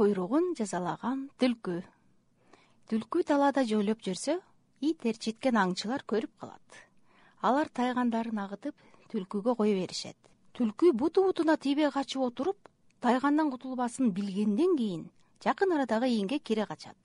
[0.00, 1.74] куйругун жазалаган түлкү.
[2.88, 4.38] Түлкү талаада жолоп жүрсө
[4.88, 6.78] ит ээрчиткен аңчылар көрүп калат.
[7.44, 8.72] Алар тайгандарын агытып
[9.12, 10.16] түлкүгө кое беришет.
[10.56, 12.70] Түлкү буту бутуна тийбей качып отуруп
[13.04, 15.04] тайгандан кутулбасын билгенден кийин
[15.44, 16.96] жакын арадагы ийинге кире качат.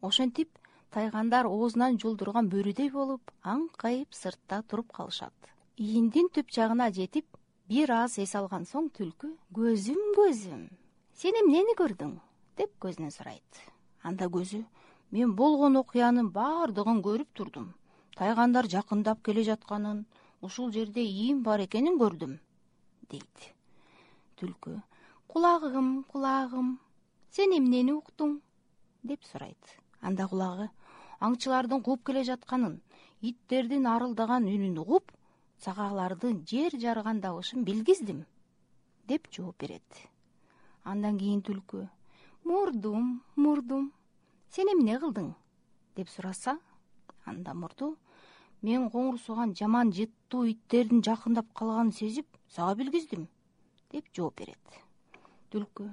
[0.00, 0.48] Ошентип
[0.96, 5.36] тайгандар оозунан жолдурган бөрүдөй болуп аңкайып сыртта туруп калышат.
[5.76, 7.28] Ийиндин түп жагына жетип
[7.68, 10.66] бир аз эс алган соң түлкү көзүм көзүм
[11.16, 12.10] сен эмнени көрдүң?
[12.60, 13.60] деп көзүнөн сурайт.
[14.04, 14.58] Анда көзү
[15.16, 17.70] мен болгон окуянын баардыгын көрүп турдум.
[18.18, 20.02] Тайгандар жакындап келе жатканын
[20.44, 22.34] ушул жерде ийин бар экенин көрдүм
[23.08, 23.46] дейт.
[24.36, 24.74] Түлкү
[25.32, 26.74] кулагым кулагым
[27.30, 28.34] сен эмнени уктуң?
[29.02, 29.72] деп сурайт.
[30.02, 30.68] Анда кулагы
[31.20, 32.74] аңчылардын кууп келе жатканын
[33.30, 35.16] иттердин арылдаган үнүн угуп
[35.64, 38.26] цагалардын жер жарган добушун билгиздим
[39.08, 40.04] деп жооп берет
[40.92, 41.88] андан кийин түлкү.
[42.46, 43.90] Мурдум мурдум
[44.54, 45.32] сен эмне кылдың?
[45.96, 46.58] деп сураса
[47.24, 47.88] анда мурду
[48.62, 53.26] мен коңурсуган жаман жыттуу иттердин жакындап калганын сезип сага билгиздим
[53.90, 54.78] деп жооп берет.
[55.50, 55.88] Түлкү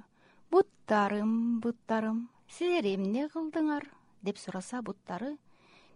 [0.52, 3.90] буттарым буттарым силер эмне кылдыңар?
[4.24, 5.34] деп сураса буттары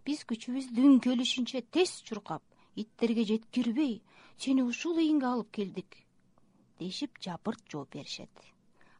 [0.05, 2.43] биз күчүбүздүн келишинче тез чуркап
[2.83, 3.95] иттерге жеткирбей
[4.37, 5.97] сени ушул ийинге алып келдик
[6.83, 8.45] дешип жапырт жооп беришет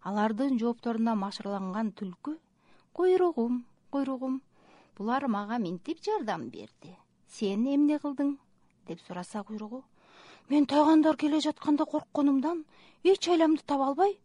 [0.08, 2.38] алардын жоопторуна машырланган түлкү
[2.94, 4.42] куйругум куйругум
[4.98, 6.96] булар мага минтип жардам берди
[7.28, 8.38] сен эмне кылдың?
[8.88, 9.84] деп сураса куйругу
[10.50, 12.66] мен тайгандар келе жатканда коркконумдан
[13.04, 14.18] эч айламды таба албай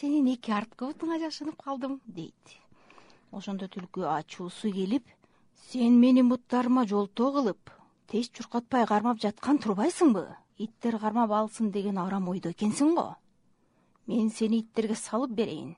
[0.00, 2.56] сенин эки арткы бутуңа жашынып калдым дейт.
[3.32, 5.06] Ошондо түлкү ачуусу келип
[5.68, 7.70] сен менин буттарыма жолтоо кылып
[8.08, 10.26] тез чуркатпай кармап жаткан турбайсыңбы?
[10.58, 13.08] Иттер кармап алсын деген арам ойдо экенсиң го
[14.08, 15.74] мен сени иттерге салып берейин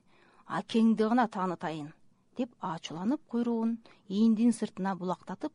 [0.59, 1.89] акеңди гана таанытайын
[2.39, 3.73] деп ачууланып куйругун
[4.07, 5.53] ийиндин сыртына булактатып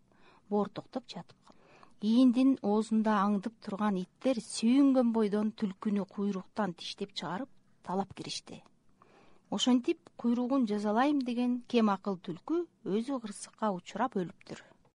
[0.51, 7.49] боортоктоп жатып калат ийиндин оозунда аңдып турган иттер сүйүнгөн бойдон түлкүнү куйруктан тиштеп чыгарып
[7.83, 8.63] талап киришти.
[9.51, 14.63] Ошентип куйругун жазалайм деген кем акыл түлкү өзү кырсыкка учурап өлүптүр